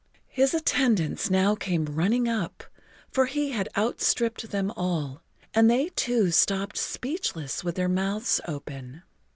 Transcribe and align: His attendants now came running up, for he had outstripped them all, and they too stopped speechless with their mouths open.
His 0.31 0.55
attendants 0.55 1.29
now 1.29 1.53
came 1.53 1.85
running 1.85 2.27
up, 2.27 2.63
for 3.11 3.27
he 3.27 3.51
had 3.51 3.69
outstripped 3.77 4.49
them 4.49 4.71
all, 4.71 5.21
and 5.53 5.69
they 5.69 5.89
too 5.89 6.31
stopped 6.31 6.75
speechless 6.79 7.63
with 7.63 7.75
their 7.75 7.87
mouths 7.87 8.41
open. 8.47 9.03